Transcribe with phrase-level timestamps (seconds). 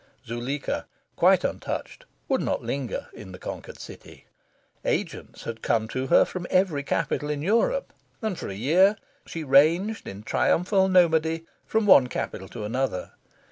[0.25, 4.25] Zuleika, quite untouched, would not linger in the conquered city.
[4.83, 8.95] Agents had come to her from every capital in Europe, and, for a year,
[9.27, 13.11] she ranged, in triumphal nomady, from one capital to another.